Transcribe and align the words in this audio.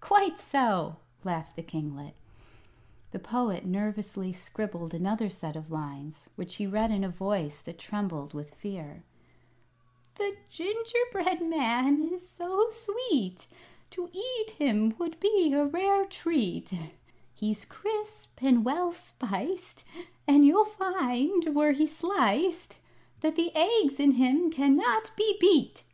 "Quite 0.00 0.38
so," 0.38 0.96
laughed 1.24 1.56
the 1.56 1.62
kinglet. 1.62 2.14
The 3.12 3.18
Poet 3.18 3.64
nervously 3.64 4.34
scribbled 4.34 4.92
another 4.92 5.30
set 5.30 5.56
of 5.56 5.70
lines, 5.70 6.28
which 6.36 6.56
he 6.56 6.66
read 6.66 6.90
in 6.90 7.04
a 7.04 7.08
voice 7.08 7.62
that 7.62 7.78
trembled 7.78 8.34
with 8.34 8.54
fear: 8.54 9.02
"The 10.16 10.36
Gingerbread 10.50 11.40
Man 11.40 12.02
is 12.12 12.28
so 12.28 12.68
sweet, 12.68 13.46
To 13.92 14.10
eat 14.12 14.50
him 14.50 14.92
would 14.98 15.18
be 15.20 15.54
a 15.54 15.64
rare 15.64 16.04
treat; 16.04 16.70
He's 17.34 17.64
crisp 17.64 18.42
and 18.42 18.66
well 18.66 18.92
spiced, 18.92 19.84
And 20.26 20.44
you'd 20.44 20.68
find, 20.68 21.56
were 21.56 21.72
he 21.72 21.86
sliced, 21.86 22.76
That 23.20 23.36
the 23.36 23.56
eggs 23.56 23.98
in 23.98 24.10
him 24.10 24.50
cannot 24.50 25.12
be 25.16 25.38
beat!" 25.40 25.84